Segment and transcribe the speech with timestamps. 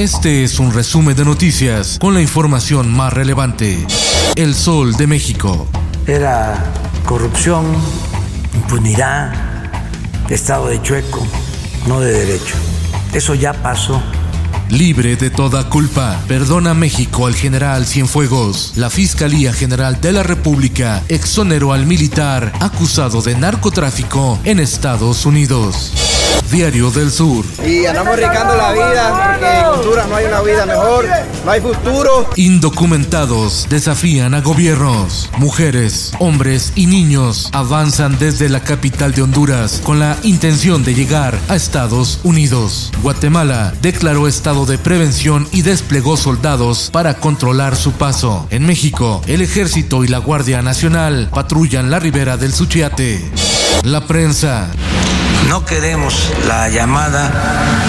[0.00, 3.86] Este es un resumen de noticias con la información más relevante.
[4.34, 5.68] El Sol de México.
[6.06, 6.72] Era
[7.04, 7.66] corrupción,
[8.54, 9.30] impunidad,
[10.30, 11.22] estado de chueco,
[11.86, 12.54] no de derecho.
[13.12, 14.02] Eso ya pasó.
[14.70, 18.72] Libre de toda culpa, perdona México al general Cienfuegos.
[18.76, 25.90] La Fiscalía General de la República exoneró al militar acusado de narcotráfico en Estados Unidos.
[26.50, 27.44] Diario del Sur.
[27.64, 31.06] Y andamos arriesgando la vida porque en Honduras no hay una vida mejor,
[31.44, 32.28] no hay futuro.
[32.34, 35.30] Indocumentados desafían a gobiernos.
[35.38, 41.38] Mujeres, hombres y niños avanzan desde la capital de Honduras con la intención de llegar
[41.48, 42.90] a Estados Unidos.
[43.00, 48.46] Guatemala declaró estado de prevención y desplegó soldados para controlar su paso.
[48.50, 53.30] En México, el ejército y la Guardia Nacional patrullan la ribera del Suchiate.
[53.84, 54.70] La prensa.
[55.48, 57.79] No queremos la llamada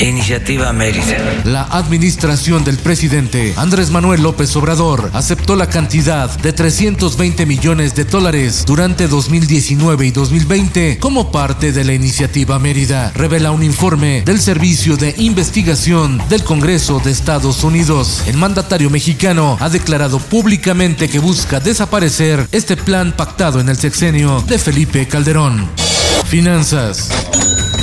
[0.00, 1.42] Iniciativa Mérida.
[1.44, 8.04] La administración del presidente Andrés Manuel López Obrador aceptó la cantidad de 320 millones de
[8.04, 14.38] dólares durante 2019 y 2020 como parte de la Iniciativa Mérida, revela un informe del
[14.38, 18.22] Servicio de Investigación del Congreso de Estados Unidos.
[18.26, 24.42] El mandatario mexicano ha declarado públicamente que busca desaparecer este plan pactado en el sexenio
[24.46, 25.68] de Felipe Calderón.
[26.26, 27.08] Finanzas.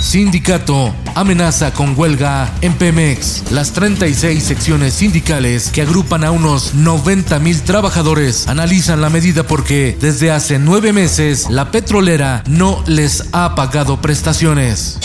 [0.00, 3.50] Sindicato amenaza con huelga en Pemex.
[3.50, 9.96] Las 36 secciones sindicales que agrupan a unos 90 mil trabajadores analizan la medida porque
[10.00, 14.98] desde hace nueve meses la petrolera no les ha pagado prestaciones.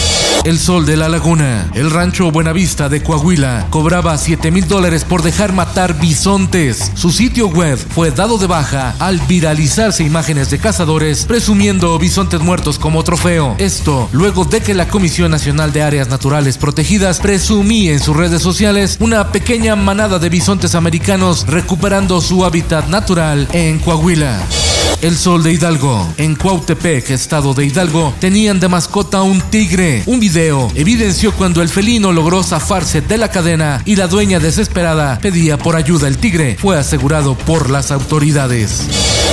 [0.50, 1.70] El Sol de la Laguna.
[1.76, 6.92] El rancho Buenavista de Coahuila cobraba 7 mil dólares por dejar matar bisontes.
[6.96, 12.80] Su sitio web fue dado de baja al viralizarse imágenes de cazadores presumiendo bisontes muertos
[12.80, 13.54] como trofeo.
[13.60, 18.42] Esto luego de que la Comisión Nacional de Áreas Naturales Protegidas presumía en sus redes
[18.42, 24.42] sociales una pequeña manada de bisontes americanos recuperando su hábitat natural en Coahuila.
[25.02, 26.14] El Sol de Hidalgo.
[26.18, 30.04] En Cuautepec, estado de Hidalgo, tenían de mascota un tigre.
[30.08, 35.18] Un video evidenció cuando el felino logró zafarse de la cadena y la dueña desesperada
[35.22, 36.10] pedía por ayuda.
[36.10, 38.88] El tigre fue asegurado por las autoridades.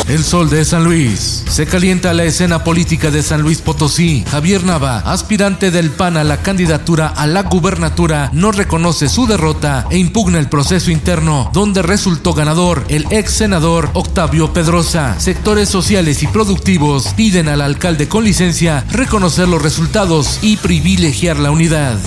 [0.09, 1.43] El Sol de San Luis.
[1.49, 4.25] Se calienta la escena política de San Luis Potosí.
[4.31, 9.85] Javier Nava, aspirante del PAN a la candidatura a la gubernatura, no reconoce su derrota
[9.91, 15.17] e impugna el proceso interno, donde resultó ganador el ex senador Octavio Pedrosa.
[15.65, 21.99] Sociales y productivos piden al alcalde con licencia reconocer los resultados y privilegiar la unidad.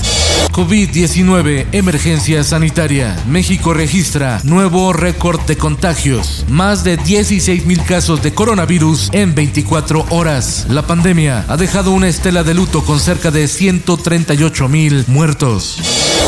[0.51, 3.15] COVID-19, emergencia sanitaria.
[3.27, 6.45] México registra nuevo récord de contagios.
[6.49, 10.65] Más de 16 mil casos de coronavirus en 24 horas.
[10.69, 15.77] La pandemia ha dejado una estela de luto con cerca de 138 mil muertos.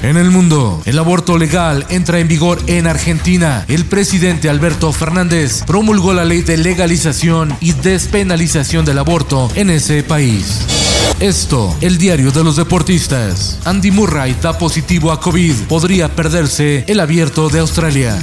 [0.02, 3.66] En el mundo, el aborto legal entra en vigor en Argentina.
[3.68, 10.02] El presidente Alberto Fernández promulgó la ley de legalización y despenalización del aborto en ese
[10.04, 10.91] país.
[11.20, 13.60] Esto, el diario de los deportistas.
[13.66, 15.54] Andy Murray da positivo a COVID.
[15.68, 18.18] Podría perderse el abierto de Australia.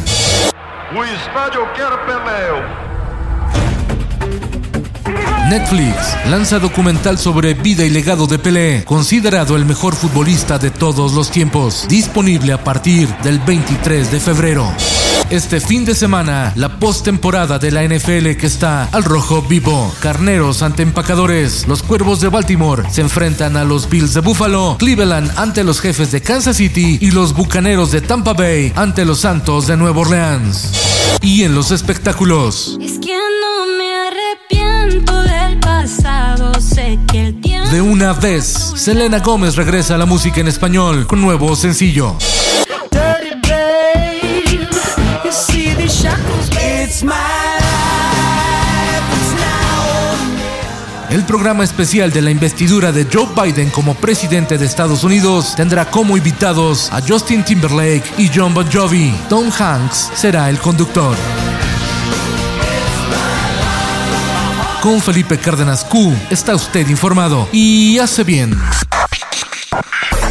[5.49, 5.95] Netflix
[6.29, 11.31] lanza documental sobre vida y legado de Pelé, considerado el mejor futbolista de todos los
[11.31, 14.71] tiempos, disponible a partir del 23 de febrero.
[15.31, 19.95] Este fin de semana, la postemporada de la NFL que está al rojo vivo.
[20.01, 21.69] Carneros ante empacadores.
[21.69, 24.77] Los cuervos de Baltimore se enfrentan a los Bills de Buffalo.
[24.79, 26.97] Cleveland ante los jefes de Kansas City.
[27.03, 30.73] Y los bucaneros de Tampa Bay ante los Santos de Nueva Orleans.
[31.21, 32.79] Y en los espectáculos.
[32.81, 37.69] Es que no me arrepiento del pasado, sé que el tiempo...
[37.69, 42.17] De una vez, Selena Gómez regresa a la música en español con nuevo sencillo.
[51.11, 55.91] El programa especial de la investidura de Joe Biden como presidente de Estados Unidos tendrá
[55.91, 59.15] como invitados a Justin Timberlake y John Bon Jovi.
[59.29, 61.17] Tom Hanks será el conductor.
[64.83, 68.55] Con Felipe Cárdenas Q está usted informado y hace bien.